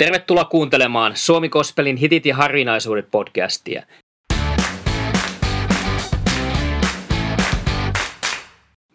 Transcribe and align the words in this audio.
Tervetuloa 0.00 0.44
kuuntelemaan 0.44 1.16
Suomi 1.16 1.48
Kospelin 1.48 1.96
hitit 1.96 2.26
ja 2.26 2.36
harvinaisuudet 2.36 3.10
podcastia. 3.10 3.82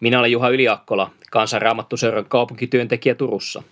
Minä 0.00 0.18
olen 0.18 0.32
Juha 0.32 0.48
Yliakkola, 0.48 1.10
kansanraamattuseuran 1.30 2.24
kaupunkityöntekijä 2.24 3.14
Turussa. 3.14 3.62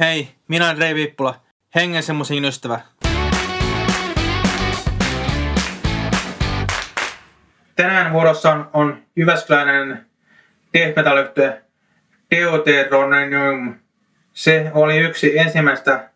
Hei, 0.00 0.28
minä 0.48 0.66
olen 0.66 0.78
Rei 0.78 0.94
Viippula, 0.94 1.40
hengen 1.74 2.02
semmoisen 2.02 2.44
ystävä. 2.44 2.80
Tänään 7.76 8.12
vuorossa 8.12 8.52
on, 8.52 8.70
on 8.72 9.02
Jyväskyläinen 9.16 10.06
death 10.74 10.96
metal 10.96 11.16
Deuteronomium. 12.30 13.74
Se 14.32 14.70
oli 14.74 14.98
yksi 14.98 15.38
ensimmäistä 15.38 16.08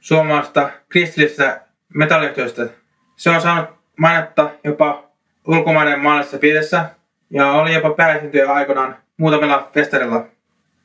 suomalaista 0.00 0.70
kristillisistä 0.88 1.60
metalliyhtiöistä. 1.94 2.66
Se 3.16 3.30
on 3.30 3.40
saanut 3.40 3.70
mainetta 3.96 4.50
jopa 4.64 5.04
ulkomaiden 5.46 6.00
maallisessa 6.00 6.38
piirissä 6.38 6.84
ja 7.30 7.52
oli 7.52 7.74
jopa 7.74 7.90
pääesiintyjä 7.90 8.52
aikoinaan 8.52 8.96
muutamilla 9.16 9.70
festarilla. 9.74 10.26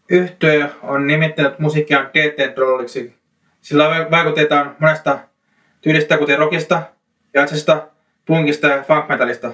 Yhtiö 0.09 0.69
on 0.83 1.07
nimittänyt 1.07 1.59
musiikkia 1.59 2.09
DT 2.13 2.55
Trolliksi. 2.55 3.15
Sillä 3.61 4.07
vaikutetaan 4.11 4.75
monesta 4.79 5.19
tyylistä 5.81 6.17
kuten 6.17 6.39
rockista, 6.39 6.81
jatsista, 7.33 7.87
punkista 8.25 8.67
ja 8.67 8.83
funk 8.83 9.09
metallista. 9.09 9.51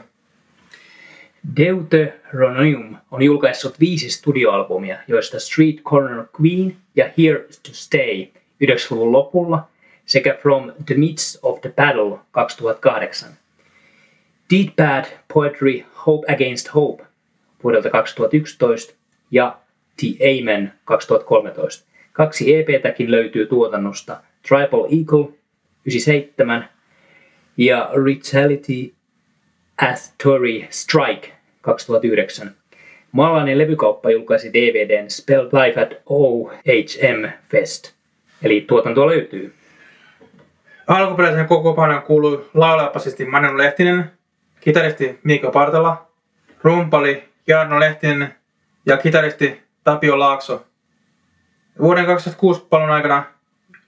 Deuteronomium 1.55 2.97
on 3.11 3.21
julkaissut 3.21 3.79
viisi 3.79 4.09
studioalbumia, 4.09 4.97
joista 5.07 5.39
Street 5.39 5.81
Corner 5.83 6.25
Queen 6.41 6.77
ja 6.95 7.05
Here 7.17 7.39
to 7.39 7.71
Stay 7.71 8.27
90-luvun 8.63 9.11
lopulla 9.11 9.67
sekä 10.05 10.37
From 10.41 10.71
the 10.85 10.95
Midst 10.95 11.39
of 11.41 11.61
the 11.61 11.73
Battle 11.75 12.19
2008. 12.31 13.29
Deed 14.49 14.69
Bad 14.75 15.05
Poetry 15.33 15.83
Hope 16.05 16.33
Against 16.33 16.73
Hope 16.73 17.03
vuodelta 17.63 17.89
2011 17.89 18.93
ja 19.31 19.59
The 19.99 20.07
Amen 20.21 20.73
2013. 20.85 21.87
Kaksi 22.13 22.55
EPtäkin 22.55 23.11
löytyy 23.11 23.45
tuotannosta 23.45 24.21
Tribal 24.47 24.83
Eagle 24.83 25.33
97 25.85 26.69
ja 27.57 27.91
Retaliity 28.05 28.93
Tori 30.23 30.67
Strike 30.69 31.36
2009. 31.67 32.51
Maalainen 33.11 33.57
levykauppa 33.57 34.11
julkaisi 34.11 34.53
DVDn 34.53 35.09
Spell 35.09 35.45
Life 35.45 35.81
at 35.81 35.93
OHM 36.05 37.29
Fest, 37.49 37.91
eli 38.43 38.61
tuotantoa 38.61 39.07
löytyy. 39.07 39.53
Alkuperäisen 40.87 41.47
kokoonpanon 41.47 42.01
kuului 42.01 42.45
laulajapasisti 42.53 43.25
Manu 43.25 43.57
Lehtinen, 43.57 44.11
kitaristi 44.59 45.19
Miika 45.23 45.51
Partala, 45.51 46.07
rumpali 46.63 47.23
Jarno 47.47 47.79
Lehtinen 47.79 48.35
ja 48.85 48.97
kitaristi 48.97 49.61
Tapio 49.83 50.19
Laakso. 50.19 50.65
Vuoden 51.81 52.05
2006 52.05 52.65
palon 52.69 52.91
aikana 52.91 53.23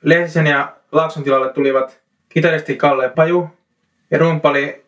Lehtisen 0.02 0.47
ja 0.47 0.75
Laakson 0.91 1.23
tilalle 1.23 1.53
tulivat 1.53 1.99
kitaristi 2.30 2.75
Kalle 2.75 3.09
Paju 3.09 3.49
ja 4.11 4.17
rumpali 4.17 4.86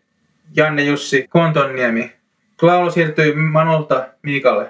Janne 0.55 0.83
Jussi 0.83 1.28
Kontonniemi. 1.30 2.20
Laulu 2.62 2.92
siirtyi 2.92 3.34
Manulta 3.34 4.08
Miikalle. 4.22 4.70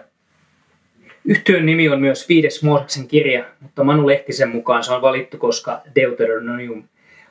Yhtiön 1.26 1.66
nimi 1.66 1.90
on 1.90 2.02
myös 2.02 2.30
viides 2.30 2.64
Mooseksen 2.64 3.08
kirja, 3.08 3.46
mutta 3.60 3.84
Manu 3.84 4.08
Lehtisen 4.08 4.50
mukaan 4.50 4.84
se 4.84 4.94
on 4.94 5.02
valittu, 5.02 5.38
koska 5.38 5.82
Deuteronomium 5.96 6.84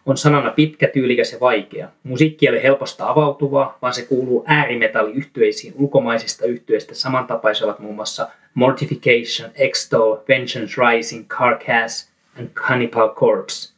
on 0.06 0.16
sanana 0.16 0.50
pitkä, 0.50 0.88
tyylikäs 0.88 1.32
ja 1.32 1.40
vaikea. 1.40 1.88
Musiikki 2.02 2.46
ei 2.46 2.52
ole 2.52 2.62
helposta 2.62 3.08
avautuvaa, 3.08 3.78
vaan 3.82 3.94
se 3.94 4.06
kuuluu 4.06 4.44
äärimetaalliyhtyeisiin 4.46 5.74
ulkomaisista 5.76 6.46
yhtyeistä 6.46 6.94
samantapaiset 6.94 7.78
muun 7.78 7.94
muassa 7.94 8.28
Mortification, 8.54 9.50
Extol, 9.54 10.16
Vengeance 10.28 10.74
Rising, 10.82 11.28
Carcass 11.28 12.10
and 12.38 12.48
Cannibal 12.48 13.14
Corpse. 13.14 13.72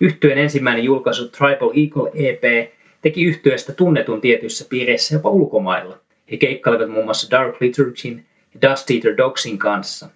Yhtyeen 0.00 0.38
ensimmäinen 0.38 0.84
julkaisu 0.84 1.28
Tribal 1.28 1.70
Eagle 1.76 2.10
EP 2.14 2.72
teki 3.02 3.24
yhtyeestä 3.24 3.72
tunnetun 3.72 4.20
tietyissä 4.20 4.66
piireissä 4.68 5.14
jopa 5.14 5.30
ulkomailla. 5.30 5.98
He 6.30 6.36
keikkailevat 6.36 6.90
muun 6.90 7.04
muassa 7.04 7.30
Dark 7.30 7.60
Liturgin 7.60 8.24
ja 8.54 8.70
Dust 8.70 8.90
Eater 8.90 9.16
Dogsin 9.16 9.58
kanssa. 9.58 10.08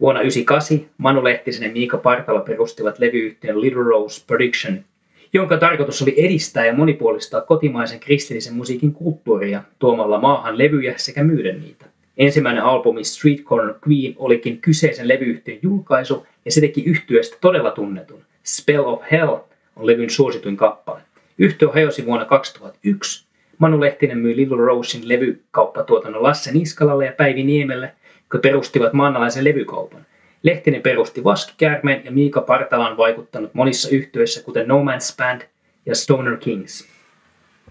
Vuonna 0.00 0.20
1998 0.20 0.90
Manu 0.98 1.24
Lehtisen 1.24 1.62
ja 1.68 1.72
Miika 1.72 1.98
Partala 1.98 2.40
perustivat 2.40 2.98
levyyhtiön 2.98 3.60
Little 3.60 3.82
Rose 3.82 4.24
Prediction, 4.26 4.84
jonka 5.32 5.56
tarkoitus 5.56 6.02
oli 6.02 6.14
edistää 6.16 6.66
ja 6.66 6.74
monipuolistaa 6.74 7.40
kotimaisen 7.40 8.00
kristillisen 8.00 8.54
musiikin 8.54 8.92
kulttuuria 8.92 9.62
tuomalla 9.78 10.20
maahan 10.20 10.58
levyjä 10.58 10.94
sekä 10.96 11.24
myydä 11.24 11.52
niitä. 11.52 11.86
Ensimmäinen 12.18 12.62
albumi 12.62 13.04
Street 13.04 13.40
Corner 13.40 13.74
Queen 13.88 14.14
olikin 14.16 14.60
kyseisen 14.60 15.08
levyyhtiön 15.08 15.58
julkaisu 15.62 16.26
ja 16.44 16.52
se 16.52 16.60
teki 16.60 16.84
yhtyeestä 16.84 17.36
todella 17.40 17.70
tunnetun. 17.70 18.22
Spell 18.44 18.84
of 18.86 19.02
Hell 19.12 19.36
on 19.76 19.86
levyn 19.86 20.10
suosituin 20.10 20.56
kappale. 20.56 21.00
Yhtiö 21.38 21.68
hajosi 21.68 22.06
vuonna 22.06 22.24
2001 22.24 23.29
Manu 23.60 23.80
Lehtinen 23.80 24.18
myi 24.18 24.36
Little 24.36 24.56
Rosein 24.56 25.08
levykauppatuotannon 25.08 26.22
Lasse 26.22 26.52
Niskalalle 26.52 27.06
ja 27.06 27.12
Päivi 27.12 27.42
Niemelle, 27.42 27.92
jotka 28.18 28.38
perustivat 28.38 28.92
maanalaisen 28.92 29.44
levykaupan. 29.44 30.06
Lehtinen 30.42 30.82
perusti 30.82 31.24
Vaskikäärmeen 31.24 32.04
ja 32.04 32.10
Miika 32.10 32.40
Partala 32.40 32.88
on 32.88 32.96
vaikuttanut 32.96 33.54
monissa 33.54 33.88
yhtiöissä, 33.92 34.42
kuten 34.42 34.68
No 34.68 34.82
Man's 34.82 35.16
Band 35.16 35.42
ja 35.86 35.94
Stoner 35.94 36.36
Kings. 36.36 36.88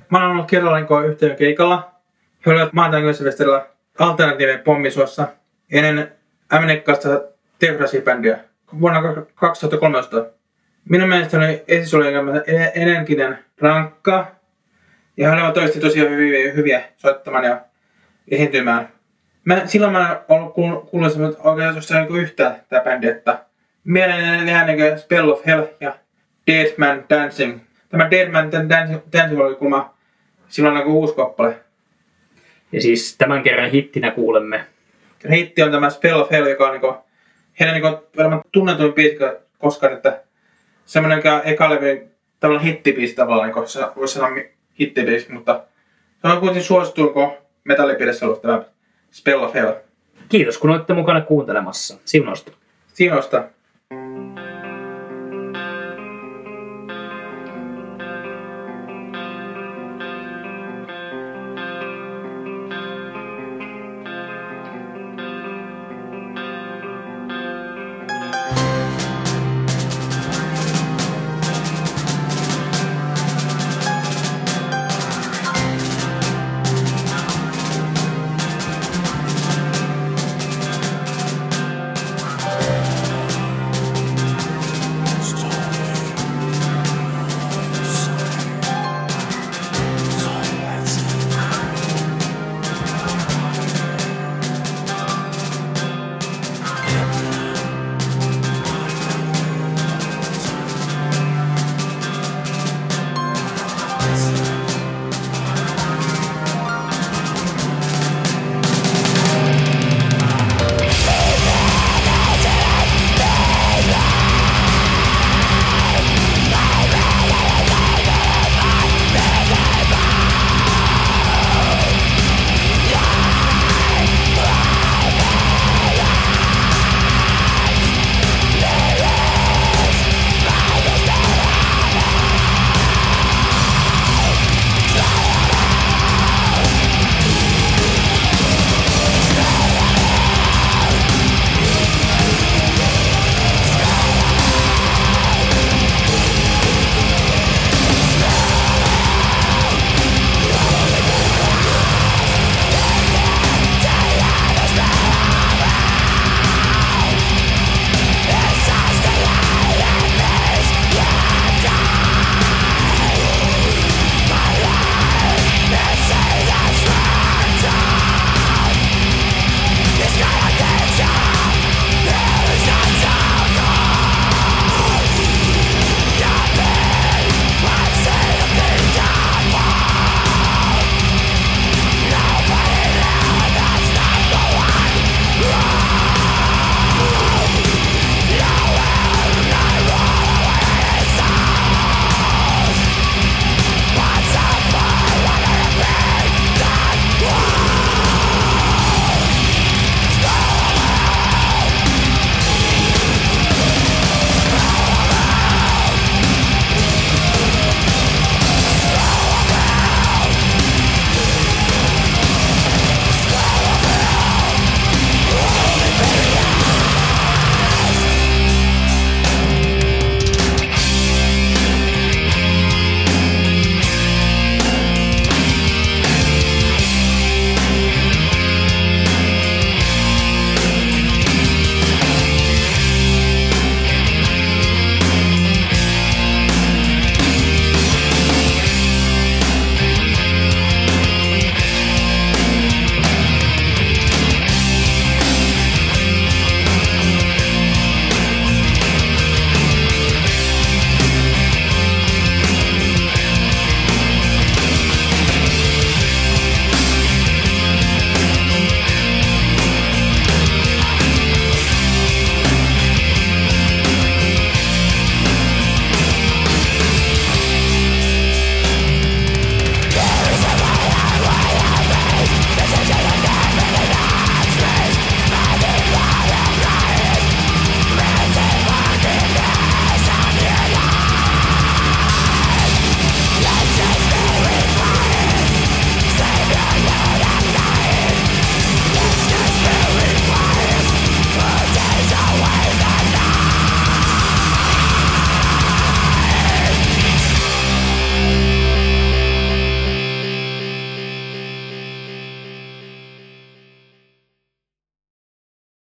Mä 0.10 0.18
olen 0.18 0.32
ollut 0.32 0.50
kerrallaan 0.50 1.06
yhtiön 1.08 1.36
keikalla. 1.36 1.92
He 2.46 2.52
olivat 2.52 2.74
maanantaina 2.74 3.66
alternatiivinen 4.00 4.64
pommisuossa 4.64 5.28
ennen 5.72 6.12
Ämenekkaasta 6.54 7.10
Tehrasi-bändiä 7.60 8.38
vuonna 8.82 9.02
2013. 9.36 10.26
Minun 10.90 11.10
mielestäni 11.10 11.62
esitys 11.68 11.94
oli 11.94 12.06
energinen, 12.76 13.40
rankka, 13.58 14.39
ja 15.19 15.30
hän 15.30 15.46
on 15.46 15.53
toisesti 15.53 15.80
tosiaan 15.80 16.12
hyviä, 16.12 16.53
hyviä 16.53 16.84
soittamaan 16.97 17.44
ja 17.44 17.62
esiintymään. 18.31 18.90
Mä, 19.46 19.62
silloin 19.66 19.94
mä 19.94 20.12
en 20.12 20.35
ollut 20.35 20.53
kuullut 20.53 21.38
oikein 21.44 21.75
jostain 21.75 22.07
niin 22.07 22.22
yhtä 22.22 22.59
tämä 22.69 22.84
bändi, 22.84 23.07
että 23.07 23.46
mielelläni 23.84 24.46
tehdään 24.46 24.68
niin 24.68 25.00
Spell 25.00 25.29
of 25.29 25.46
Hell 25.46 25.66
ja 25.79 25.96
Dead 26.47 26.74
Man 26.78 27.06
Dancing. 27.09 27.59
Tämä 27.90 28.12
Dead 28.12 28.31
Man 28.31 28.52
Dancing, 28.52 29.00
Dancing 29.13 29.41
oli 29.41 29.56
kuulemma 29.56 29.94
silloin 30.47 30.75
niin 30.75 30.88
uusi 30.88 31.16
kappale. 31.16 31.59
Ja 32.72 32.81
siis 32.81 33.18
tämän 33.18 33.44
kerran 33.44 33.72
hittinä 33.72 34.12
kuulemme. 34.12 34.66
Hitti 35.31 35.62
on 35.62 35.72
tämä 35.72 35.90
Spell 35.90 36.19
of 36.19 36.31
Hell, 36.31 36.47
joka 36.47 36.69
on 36.69 36.81
niin 36.81 36.94
heidän 37.59 37.81
niin 37.81 37.97
varmaan 38.18 38.41
tunnetuin 38.52 38.94
biisi 38.94 39.18
koskaan, 39.58 39.94
että 39.94 40.22
semmoinen 40.85 41.22
eka 41.44 41.69
levy, 41.69 42.08
tällainen 42.40 42.68
hittibiisi 42.68 43.16
tavallaan, 43.16 43.52
niin 43.56 43.68
se 43.68 43.79
voisi 43.96 44.13
sanoa 44.13 44.29
hittibiisi, 44.79 45.31
mutta 45.31 45.63
se 46.22 46.28
on 46.28 46.40
kuitenkin 46.40 46.63
suosituin, 46.63 47.13
kun 47.13 47.31
metallipiirissä 47.63 48.25
ollut 48.25 48.41
tämä 48.41 48.63
Spell 49.12 49.44
of 49.44 49.53
Hell. 49.53 49.73
Kiitos 50.29 50.57
kun 50.57 50.69
olette 50.69 50.94
mukana 50.94 51.22
kuuntelemassa. 51.22 51.97
Siunosta. 52.06 52.51
Siunosta. 52.94 53.44